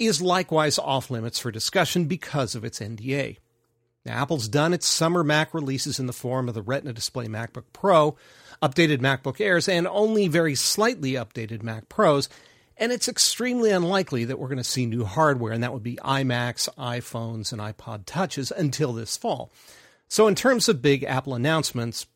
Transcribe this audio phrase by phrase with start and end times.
[0.00, 3.36] is likewise off limits for discussion because of its NDA.
[4.04, 7.64] Now, Apple's done its summer Mac releases in the form of the Retina display MacBook
[7.72, 8.16] Pro,
[8.62, 12.28] updated MacBook Airs, and only very slightly updated Mac Pros,
[12.80, 15.96] and it's extremely unlikely that we're going to see new hardware, and that would be
[15.96, 19.52] iMacs, iPhones, and iPod Touches until this fall.
[20.08, 22.06] So, in terms of big Apple announcements,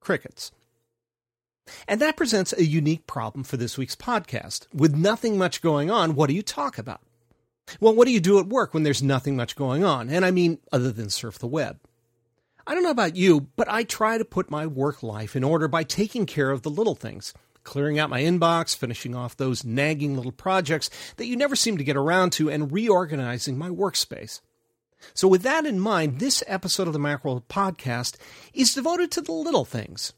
[0.00, 0.50] crickets.
[1.86, 4.66] And that presents a unique problem for this week's podcast.
[4.72, 7.02] With nothing much going on, what do you talk about?
[7.78, 10.08] Well, what do you do at work when there's nothing much going on?
[10.08, 11.78] And I mean, other than surf the web.
[12.66, 15.68] I don't know about you, but I try to put my work life in order
[15.68, 17.34] by taking care of the little things
[17.68, 20.88] clearing out my inbox, finishing off those nagging little projects
[21.18, 24.40] that you never seem to get around to, and reorganizing my workspace.
[25.12, 28.16] So, with that in mind, this episode of the Macworld podcast
[28.54, 30.14] is devoted to the little things.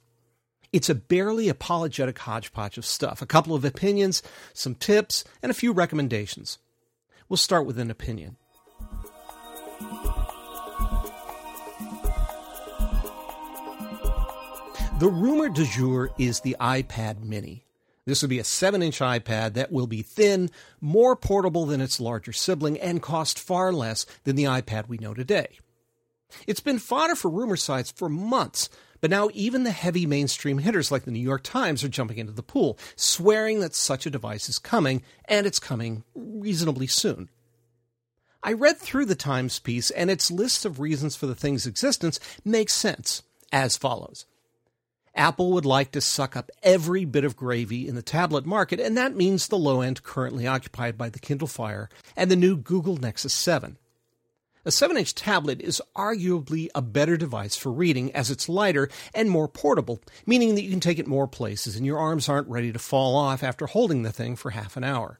[0.72, 4.22] It's a barely apologetic hodgepodge of stuff, a couple of opinions,
[4.54, 6.58] some tips, and a few recommendations.
[7.28, 8.36] We'll start with an opinion.
[15.00, 17.64] The rumor du jour is the iPad mini.
[18.04, 22.00] This will be a 7 inch iPad that will be thin, more portable than its
[22.00, 25.58] larger sibling, and cost far less than the iPad we know today.
[26.46, 28.68] It's been fodder for rumor sites for months,
[29.00, 32.32] but now even the heavy mainstream hitters like the New York Times are jumping into
[32.34, 37.30] the pool, swearing that such a device is coming, and it's coming reasonably soon.
[38.42, 42.20] I read through the Times piece, and its list of reasons for the thing's existence
[42.44, 44.26] makes sense, as follows.
[45.14, 48.96] Apple would like to suck up every bit of gravy in the tablet market, and
[48.96, 52.96] that means the low end currently occupied by the Kindle Fire and the new Google
[52.96, 53.76] Nexus 7.
[54.64, 59.30] A 7 inch tablet is arguably a better device for reading as it's lighter and
[59.30, 62.70] more portable, meaning that you can take it more places and your arms aren't ready
[62.70, 65.18] to fall off after holding the thing for half an hour.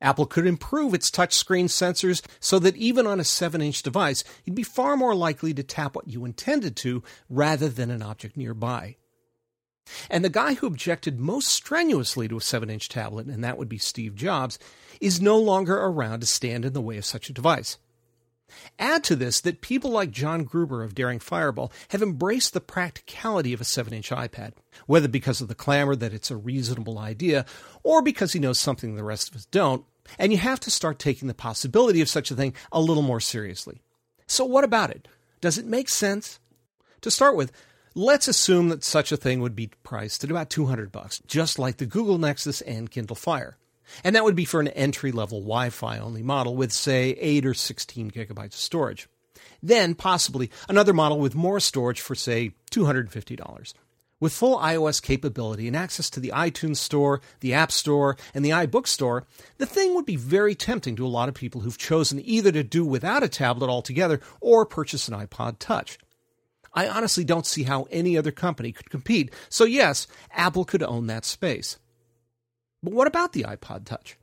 [0.00, 4.56] Apple could improve its touchscreen sensors so that even on a 7 inch device, you'd
[4.56, 8.96] be far more likely to tap what you intended to rather than an object nearby.
[10.08, 13.68] And the guy who objected most strenuously to a 7 inch tablet, and that would
[13.68, 14.58] be Steve Jobs,
[15.00, 17.78] is no longer around to stand in the way of such a device.
[18.78, 23.52] Add to this that people like John Gruber of Daring Fireball have embraced the practicality
[23.52, 24.52] of a 7 inch iPad,
[24.86, 27.46] whether because of the clamor that it's a reasonable idea
[27.82, 29.84] or because he knows something the rest of us don't,
[30.18, 33.20] and you have to start taking the possibility of such a thing a little more
[33.20, 33.80] seriously.
[34.26, 35.08] So, what about it?
[35.40, 36.38] Does it make sense?
[37.00, 37.52] To start with,
[37.94, 41.76] Let's assume that such a thing would be priced at about 200 bucks, just like
[41.76, 43.58] the Google Nexus and Kindle Fire.
[44.02, 47.44] And that would be for an entry level Wi Fi only model with, say, 8
[47.44, 49.08] or 16 gigabytes of storage.
[49.62, 53.74] Then, possibly, another model with more storage for, say, $250.
[54.18, 58.50] With full iOS capability and access to the iTunes Store, the App Store, and the
[58.50, 59.26] iBook Store,
[59.58, 62.62] the thing would be very tempting to a lot of people who've chosen either to
[62.62, 65.98] do without a tablet altogether or purchase an iPod Touch.
[66.74, 69.32] I honestly don't see how any other company could compete.
[69.48, 71.78] So, yes, Apple could own that space.
[72.82, 74.16] But what about the iPod Touch?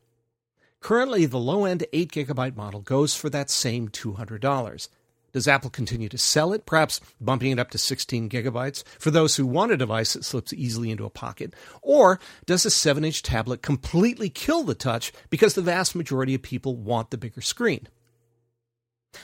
[0.81, 4.87] Currently, the low end 8 gigabyte model goes for that same $200.
[5.31, 9.35] Does Apple continue to sell it, perhaps bumping it up to 16 gigabytes for those
[9.35, 11.53] who want a device that slips easily into a pocket?
[11.81, 16.41] Or does a 7 inch tablet completely kill the touch because the vast majority of
[16.41, 17.87] people want the bigger screen?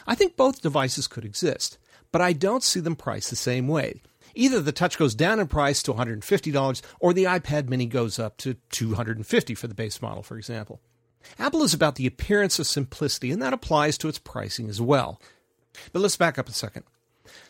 [0.06, 1.78] I think both devices could exist
[2.16, 4.02] but I don't see them priced the same way.
[4.36, 8.38] Either the Touch goes down in price to $150 or the iPad mini goes up
[8.38, 10.80] to 250 for the base model, for example.
[11.38, 15.20] Apple is about the appearance of simplicity, and that applies to its pricing as well.
[15.92, 16.86] But let's back up a second.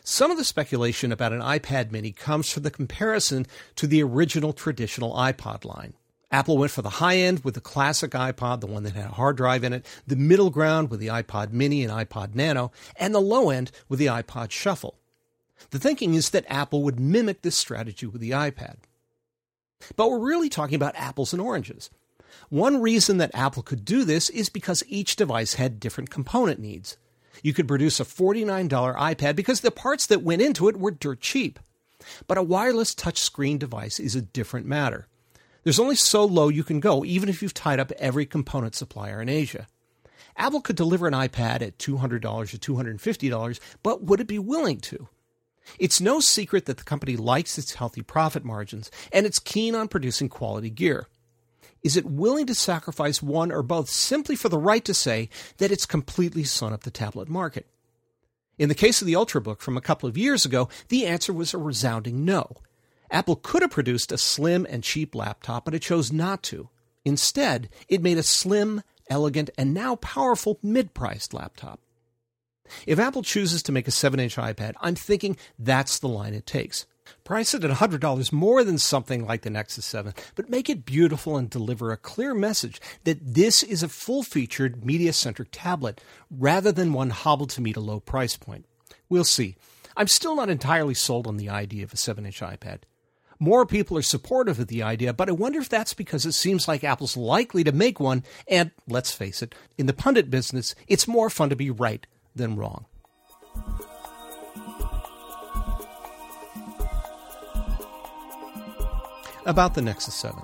[0.02, 3.46] Some of the speculation about an iPad mini comes from the comparison
[3.76, 5.94] to the original traditional iPod line.
[6.30, 9.14] Apple went for the high end with the classic iPod, the one that had a
[9.14, 13.14] hard drive in it, the middle ground with the iPod mini and iPod nano, and
[13.14, 14.98] the low end with the iPod shuffle.
[15.70, 18.76] The thinking is that Apple would mimic this strategy with the iPad.
[19.94, 21.90] But we're really talking about apples and oranges.
[22.48, 26.96] One reason that Apple could do this is because each device had different component needs.
[27.42, 31.20] You could produce a $49 iPod because the parts that went into it were dirt
[31.20, 31.58] cheap.
[32.26, 35.06] But a wireless touchscreen device is a different matter.
[35.66, 39.20] There's only so low you can go, even if you've tied up every component supplier
[39.20, 39.66] in Asia.
[40.36, 45.08] Apple could deliver an iPad at $200 or $250, but would it be willing to?
[45.80, 49.88] It's no secret that the company likes its healthy profit margins, and it's keen on
[49.88, 51.08] producing quality gear.
[51.82, 55.72] Is it willing to sacrifice one or both simply for the right to say that
[55.72, 57.66] it's completely sewn up the tablet market?
[58.56, 61.52] In the case of the Ultrabook from a couple of years ago, the answer was
[61.52, 62.54] a resounding no.
[63.10, 66.68] Apple could have produced a slim and cheap laptop, but it chose not to.
[67.04, 71.80] Instead, it made a slim, elegant, and now powerful mid priced laptop.
[72.86, 76.46] If Apple chooses to make a 7 inch iPad, I'm thinking that's the line it
[76.46, 76.86] takes.
[77.22, 81.36] Price it at $100 more than something like the Nexus 7, but make it beautiful
[81.36, 86.00] and deliver a clear message that this is a full featured, media centric tablet
[86.30, 88.64] rather than one hobbled to meet a low price point.
[89.08, 89.54] We'll see.
[89.96, 92.80] I'm still not entirely sold on the idea of a 7 inch iPad.
[93.38, 96.66] More people are supportive of the idea, but I wonder if that's because it seems
[96.66, 101.06] like Apple's likely to make one, and let's face it, in the pundit business, it's
[101.06, 102.86] more fun to be right than wrong.
[109.44, 110.42] About the Nexus 7.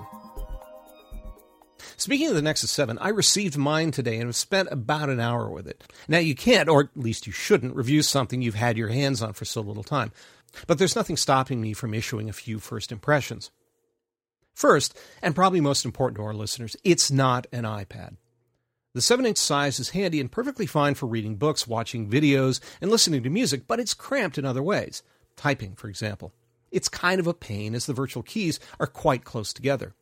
[1.97, 5.49] Speaking of the Nexus 7, I received mine today and have spent about an hour
[5.49, 5.83] with it.
[6.07, 9.33] Now, you can't, or at least you shouldn't, review something you've had your hands on
[9.33, 10.11] for so little time.
[10.67, 13.51] But there's nothing stopping me from issuing a few first impressions.
[14.53, 18.17] First, and probably most important to our listeners, it's not an iPad.
[18.93, 22.91] The 7 inch size is handy and perfectly fine for reading books, watching videos, and
[22.91, 25.01] listening to music, but it's cramped in other ways.
[25.35, 26.31] Typing, for example.
[26.71, 29.95] It's kind of a pain as the virtual keys are quite close together.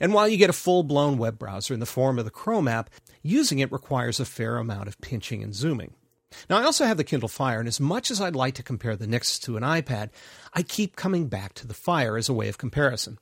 [0.00, 2.66] And while you get a full blown web browser in the form of the Chrome
[2.66, 2.90] app,
[3.22, 5.94] using it requires a fair amount of pinching and zooming.
[6.48, 8.96] Now, I also have the Kindle Fire, and as much as I'd like to compare
[8.96, 10.10] the Nexus to an iPad,
[10.52, 13.18] I keep coming back to the Fire as a way of comparison.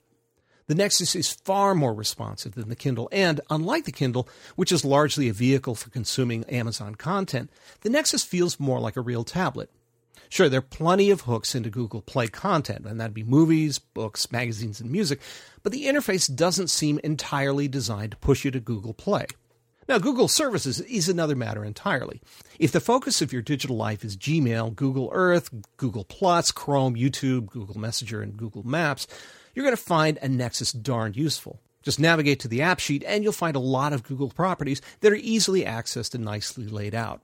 [0.69, 4.85] The Nexus is far more responsive than the Kindle, and unlike the Kindle, which is
[4.85, 7.51] largely a vehicle for consuming Amazon content,
[7.81, 9.71] the Nexus feels more like a real tablet.
[10.29, 14.33] Sure, there are plenty of hooks into Google Play content, and that'd be movies, books,
[14.33, 15.21] magazines, and music,
[15.63, 19.27] but the interface doesn't seem entirely designed to push you to Google Play.
[19.89, 22.21] Now, Google Services is another matter entirely.
[22.59, 27.47] If the focus of your digital life is Gmail, Google Earth, Google Plus, Chrome, YouTube,
[27.47, 29.07] Google Messenger, and Google Maps,
[29.55, 31.61] you're going to find a Nexus darned useful.
[31.83, 35.13] Just navigate to the app sheet and you'll find a lot of Google properties that
[35.13, 37.23] are easily accessed and nicely laid out.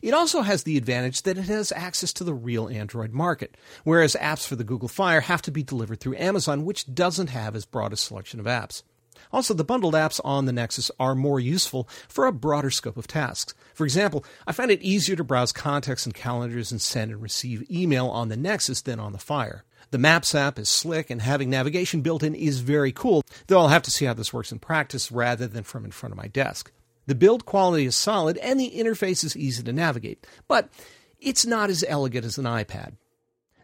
[0.00, 4.16] It also has the advantage that it has access to the real Android market, whereas
[4.20, 7.66] apps for the Google Fire have to be delivered through Amazon, which doesn't have as
[7.66, 8.82] broad a selection of apps.
[9.30, 13.06] Also, the bundled apps on the Nexus are more useful for a broader scope of
[13.06, 13.54] tasks.
[13.74, 17.70] For example, I find it easier to browse contacts and calendars and send and receive
[17.70, 19.64] email on the Nexus than on the Fire.
[19.90, 23.68] The Maps app is slick, and having navigation built in is very cool, though I'll
[23.68, 26.28] have to see how this works in practice rather than from in front of my
[26.28, 26.72] desk.
[27.06, 30.70] The build quality is solid, and the interface is easy to navigate, but
[31.20, 32.94] it's not as elegant as an iPad.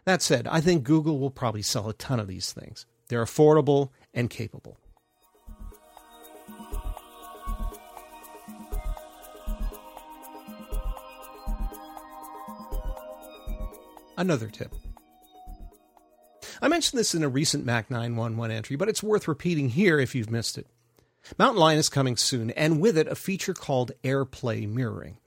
[0.05, 2.85] That said, I think Google will probably sell a ton of these things.
[3.07, 4.77] They're affordable and capable.
[14.19, 14.75] Another tip
[16.61, 20.13] I mentioned this in a recent Mac 911 entry, but it's worth repeating here if
[20.13, 20.67] you've missed it.
[21.37, 25.19] Mountain Lion is coming soon, and with it, a feature called AirPlay Mirroring.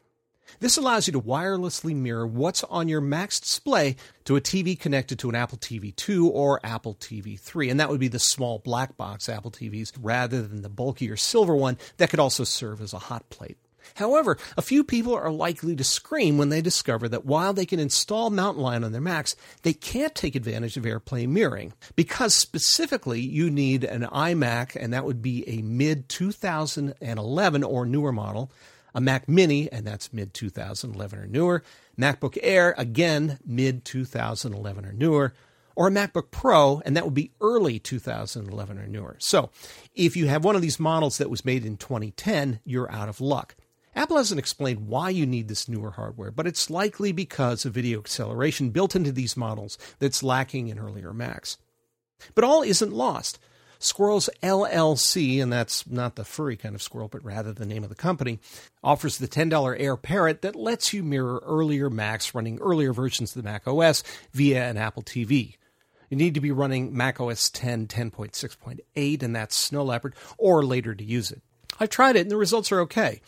[0.60, 5.18] This allows you to wirelessly mirror what's on your Mac's display to a TV connected
[5.20, 8.58] to an Apple TV 2 or Apple TV 3, and that would be the small
[8.58, 12.92] black box Apple TVs rather than the bulkier silver one that could also serve as
[12.92, 13.56] a hot plate.
[13.96, 17.80] However, a few people are likely to scream when they discover that while they can
[17.80, 23.20] install Mountain Lion on their Macs, they can't take advantage of AirPlay mirroring because specifically
[23.20, 28.50] you need an iMac, and that would be a mid 2011 or newer model,
[28.94, 31.62] a Mac Mini, and that's mid 2011 or newer,
[31.98, 35.34] MacBook Air, again mid 2011 or newer,
[35.74, 39.16] or a MacBook Pro, and that would be early 2011 or newer.
[39.18, 39.50] So,
[39.94, 43.20] if you have one of these models that was made in 2010, you're out of
[43.20, 43.54] luck.
[43.94, 47.98] Apple hasn't explained why you need this newer hardware, but it's likely because of video
[47.98, 51.58] acceleration built into these models that's lacking in earlier Macs.
[52.34, 53.38] But all isn't lost.
[53.78, 57.88] Squirrels LLC, and that's not the furry kind of squirrel, but rather the name of
[57.88, 58.38] the company,
[58.82, 63.48] offers the $10 AirParrot that lets you mirror earlier Macs running earlier versions of the
[63.48, 65.56] Mac OS via an Apple TV.
[66.08, 70.94] You need to be running Mac OS 10 10.6.8, and that's Snow Leopard, or later
[70.94, 71.42] to use it.
[71.80, 73.20] I've tried it, and the results are okay.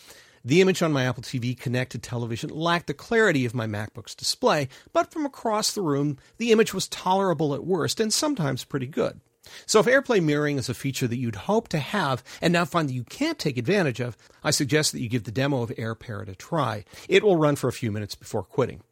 [0.47, 4.69] The image on my Apple TV connected television lacked the clarity of my MacBook's display,
[4.93, 9.21] but from across the room, the image was tolerable at worst and sometimes pretty good.
[9.65, 12.91] So if AirPlay mirroring is a feature that you'd hope to have and now find
[12.91, 16.29] that you can't take advantage of, I suggest that you give the demo of AirParrot
[16.29, 16.85] a try.
[17.09, 18.83] It will run for a few minutes before quitting.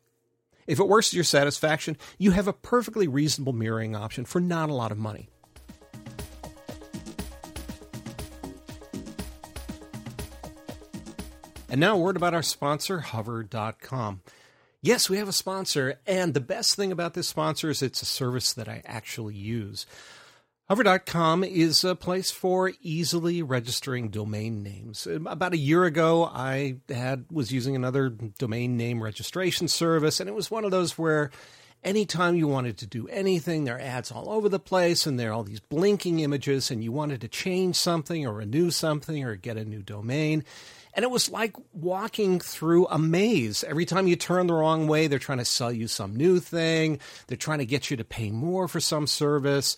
[0.66, 4.70] If it works to your satisfaction, you have a perfectly reasonable mirroring option for not
[4.70, 5.28] a lot of money.
[11.72, 14.20] And now a word about our sponsor, Hover.com.
[14.82, 18.04] Yes, we have a sponsor, and the best thing about this sponsor is it's a
[18.04, 19.86] service that I actually use.
[20.68, 25.06] Hover.com is a place for easily registering domain names.
[25.06, 30.34] About a year ago, I had was using another domain name registration service, and it
[30.34, 31.30] was one of those where
[31.82, 35.30] anytime you wanted to do anything, there are ads all over the place, and there
[35.30, 39.36] are all these blinking images, and you wanted to change something or renew something or
[39.36, 40.44] get a new domain.
[40.94, 43.64] And it was like walking through a maze.
[43.64, 47.00] Every time you turn the wrong way, they're trying to sell you some new thing.
[47.26, 49.76] They're trying to get you to pay more for some service.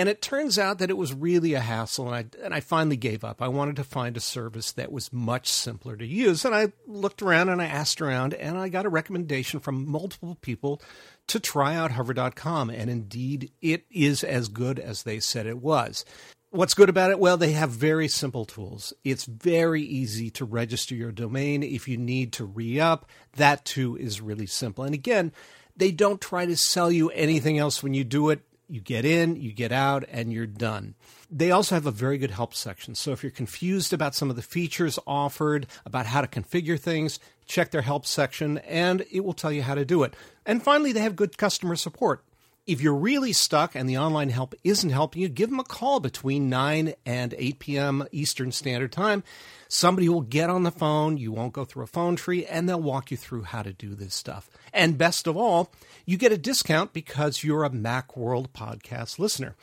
[0.00, 2.96] And it turns out that it was really a hassle, and I and I finally
[2.96, 3.42] gave up.
[3.42, 7.20] I wanted to find a service that was much simpler to use, and I looked
[7.20, 10.80] around and I asked around, and I got a recommendation from multiple people
[11.26, 16.04] to try out Hover.com, and indeed, it is as good as they said it was.
[16.50, 17.18] What's good about it?
[17.18, 18.94] Well, they have very simple tools.
[19.04, 23.06] It's very easy to register your domain if you need to re up.
[23.36, 24.82] That too is really simple.
[24.82, 25.32] And again,
[25.76, 28.40] they don't try to sell you anything else when you do it.
[28.66, 30.94] You get in, you get out, and you're done.
[31.30, 32.94] They also have a very good help section.
[32.94, 37.20] So if you're confused about some of the features offered, about how to configure things,
[37.44, 40.14] check their help section and it will tell you how to do it.
[40.46, 42.24] And finally, they have good customer support.
[42.68, 46.00] If you're really stuck and the online help isn't helping you, give them a call
[46.00, 48.06] between 9 and 8 p.m.
[48.12, 49.24] Eastern Standard Time.
[49.68, 52.78] Somebody will get on the phone, you won't go through a phone tree, and they'll
[52.78, 54.50] walk you through how to do this stuff.
[54.70, 55.72] And best of all,
[56.04, 59.56] you get a discount because you're a Macworld podcast listener.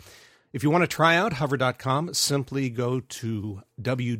[0.52, 4.18] If you want to try out hover.com, simply go to www.hover.com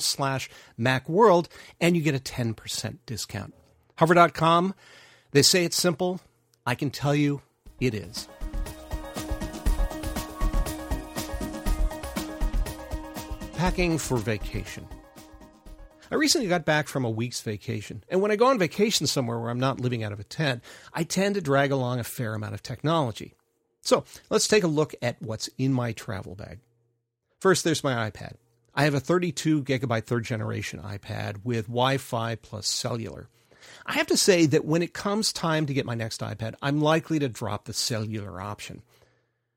[0.00, 1.46] slash macworld
[1.80, 3.54] and you get a 10% discount.
[3.96, 4.74] Hover.com,
[5.30, 6.20] they say it's simple.
[6.68, 7.40] I can tell you
[7.80, 8.28] it is.
[13.56, 14.86] Packing for vacation.
[16.10, 19.38] I recently got back from a week's vacation, and when I go on vacation somewhere
[19.38, 22.34] where I'm not living out of a tent, I tend to drag along a fair
[22.34, 23.32] amount of technology.
[23.80, 26.58] So let's take a look at what's in my travel bag.
[27.40, 28.34] First, there's my iPad.
[28.74, 33.30] I have a 32 gigabyte third generation iPad with Wi Fi plus cellular.
[33.86, 36.80] I have to say that when it comes time to get my next iPad, I'm
[36.80, 38.82] likely to drop the cellular option.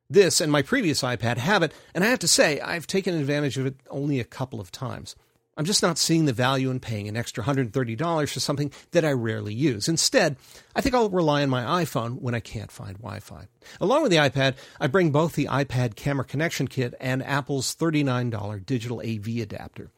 [0.09, 3.57] This and my previous iPad have it, and I have to say, I've taken advantage
[3.57, 5.15] of it only a couple of times.
[5.57, 9.11] I'm just not seeing the value in paying an extra $130 for something that I
[9.11, 9.87] rarely use.
[9.87, 10.37] Instead,
[10.75, 13.47] I think I'll rely on my iPhone when I can't find Wi Fi.
[13.79, 18.65] Along with the iPad, I bring both the iPad camera connection kit and Apple's $39
[18.65, 19.91] digital AV adapter.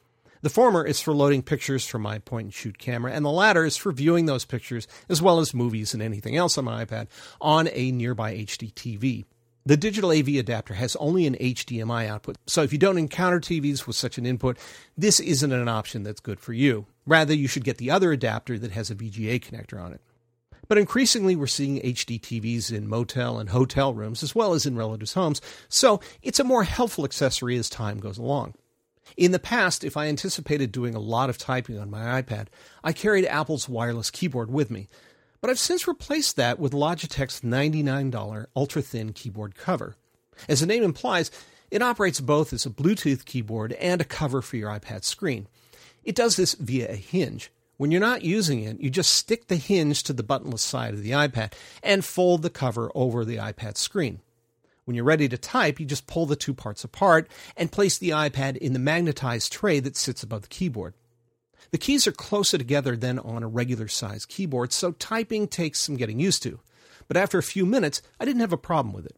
[0.43, 3.63] The former is for loading pictures from my point and shoot camera, and the latter
[3.63, 7.07] is for viewing those pictures, as well as movies and anything else on my iPad,
[7.39, 9.23] on a nearby HD TV.
[9.65, 13.87] The digital AV adapter has only an HDMI output, so if you don't encounter TVs
[13.87, 14.57] with such an input,
[14.97, 16.87] this isn't an option that's good for you.
[17.05, 20.01] Rather, you should get the other adapter that has a VGA connector on it.
[20.67, 24.75] But increasingly, we're seeing HD TVs in motel and hotel rooms as well as in
[24.75, 28.55] relatives' homes, so it's a more helpful accessory as time goes along.
[29.17, 32.47] In the past, if I anticipated doing a lot of typing on my iPad,
[32.83, 34.87] I carried Apple's wireless keyboard with me.
[35.41, 39.97] But I've since replaced that with Logitech's $99 ultra thin keyboard cover.
[40.47, 41.31] As the name implies,
[41.69, 45.47] it operates both as a Bluetooth keyboard and a cover for your iPad screen.
[46.03, 47.51] It does this via a hinge.
[47.77, 51.01] When you're not using it, you just stick the hinge to the buttonless side of
[51.01, 54.21] the iPad and fold the cover over the iPad screen.
[54.85, 58.09] When you're ready to type, you just pull the two parts apart and place the
[58.09, 60.93] iPad in the magnetized tray that sits above the keyboard.
[61.71, 65.95] The keys are closer together than on a regular sized keyboard, so typing takes some
[65.95, 66.59] getting used to.
[67.07, 69.15] But after a few minutes, I didn't have a problem with it.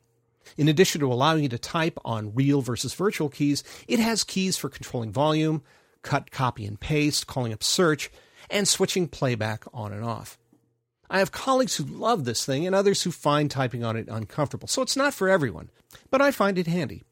[0.55, 4.57] In addition to allowing you to type on real versus virtual keys, it has keys
[4.57, 5.63] for controlling volume,
[6.03, 8.11] cut, copy, and paste, calling up search,
[8.49, 10.37] and switching playback on and off.
[11.09, 14.67] I have colleagues who love this thing and others who find typing on it uncomfortable,
[14.67, 15.69] so it's not for everyone,
[16.09, 17.03] but I find it handy.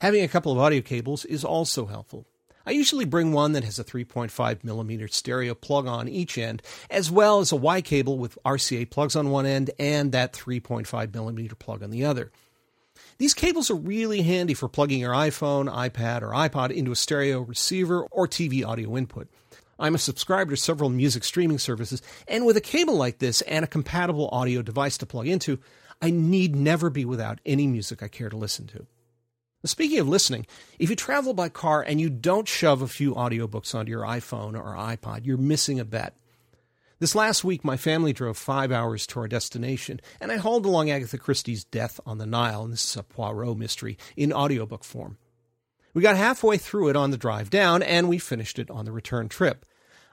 [0.00, 2.26] Having a couple of audio cables is also helpful.
[2.68, 7.10] I usually bring one that has a 3.5 millimeter stereo plug on each end, as
[7.10, 11.54] well as a Y cable with RCA plugs on one end and that 3.5 millimeter
[11.54, 12.30] plug on the other.
[13.16, 17.40] These cables are really handy for plugging your iPhone, iPad, or iPod into a stereo
[17.40, 19.28] receiver or TV audio input.
[19.78, 23.64] I'm a subscriber to several music streaming services, and with a cable like this and
[23.64, 25.60] a compatible audio device to plug into,
[26.02, 28.86] I need never be without any music I care to listen to.
[29.64, 30.46] Speaking of listening,
[30.78, 34.54] if you travel by car and you don't shove a few audiobooks onto your iPhone
[34.54, 36.14] or iPod, you're missing a bet.
[37.00, 40.90] This last week, my family drove five hours to our destination, and I hauled along
[40.90, 45.18] Agatha Christie's Death on the Nile, and this is a Poirot mystery, in audiobook form.
[45.98, 48.92] We got halfway through it on the drive down, and we finished it on the
[48.92, 49.66] return trip.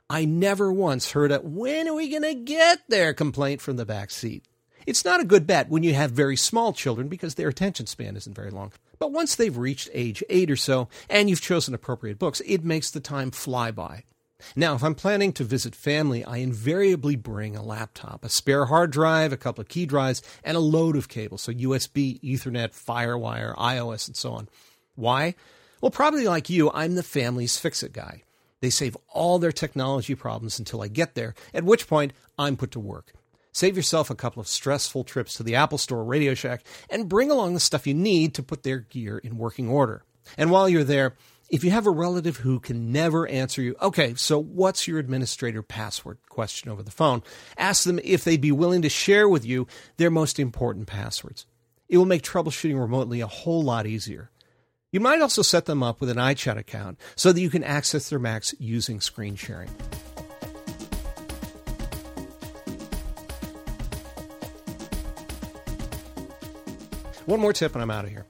[0.10, 3.86] I never once heard a when are we going to get there complaint from the
[3.86, 4.48] back seat.
[4.88, 8.16] It's not a good bet when you have very small children because their attention span
[8.18, 8.72] isn't very long.
[8.98, 12.90] But once they've reached age eight or so and you've chosen appropriate books, it makes
[12.90, 14.06] the time fly by.
[14.56, 18.90] Now, if I'm planning to visit family, I invariably bring a laptop, a spare hard
[18.90, 23.56] drive, a couple of key drives, and a load of cables, so USB, Ethernet, Firewire,
[23.56, 24.50] iOS, and so on.
[24.96, 25.36] Why?
[25.86, 28.24] Well, probably like you, I'm the family's fix it guy.
[28.60, 32.72] They save all their technology problems until I get there, at which point I'm put
[32.72, 33.14] to work.
[33.52, 37.08] Save yourself a couple of stressful trips to the Apple Store or Radio Shack and
[37.08, 40.04] bring along the stuff you need to put their gear in working order.
[40.40, 41.14] And while you're there,
[41.52, 45.62] if you have a relative who can never answer you, okay, so what's your administrator
[45.62, 47.22] password question over the phone?
[47.60, 51.46] Ask them if they'd be willing to share with you their most important passwords.
[51.88, 54.32] It will make troubleshooting remotely a whole lot easier.
[54.96, 58.08] You might also set them up with an iChat account so that you can access
[58.08, 59.68] their Macs using screen sharing.
[67.26, 68.26] One more tip and I'm out of here.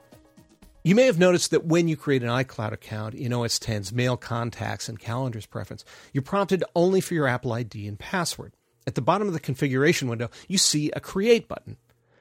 [0.83, 4.17] You may have noticed that when you create an iCloud account in OS X's Mail
[4.17, 8.53] Contacts and Calendars preference, you're prompted only for your Apple ID and password.
[8.87, 11.77] At the bottom of the configuration window, you see a Create button.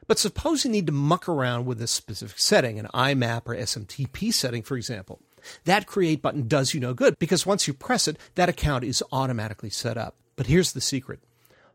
[0.06, 4.32] But suppose you need to muck around with a specific setting, an IMAP or SMTP
[4.32, 5.20] setting, for example.
[5.64, 9.02] That Create button does you no good because once you press it, that account is
[9.12, 10.16] automatically set up.
[10.36, 11.20] But here's the secret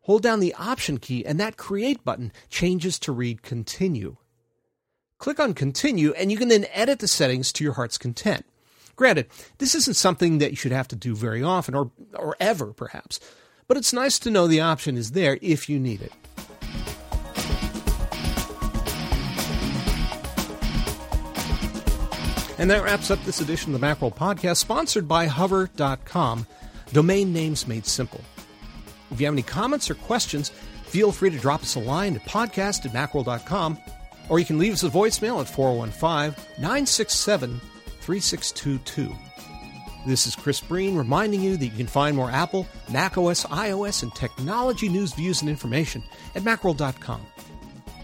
[0.02, 4.18] hold down the Option key, and that Create button changes to read Continue.
[5.20, 8.46] Click on Continue, and you can then edit the settings to your heart's content.
[8.96, 9.28] Granted,
[9.60, 13.20] this isn't something that you should have to do very often, or, or ever, perhaps,
[13.68, 16.12] but it's nice to know the option is there if you need it.
[22.60, 26.45] And that wraps up this edition of the Macworld Podcast, sponsored by Hover.com,
[26.91, 28.22] domain names made simple.
[29.10, 30.50] If you have any comments or questions,
[30.84, 33.78] feel free to drop us a line at podcast at macworld.com
[34.28, 37.62] or you can leave us a voicemail at 415 967
[38.02, 39.15] 3622.
[40.06, 44.13] This is Chris Breen reminding you that you can find more Apple, macOS, iOS, and
[44.15, 46.04] technology news, views, and information
[46.36, 47.22] at macworld.com.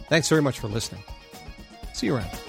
[0.10, 1.04] Thanks very much for listening.
[1.94, 2.45] See you around.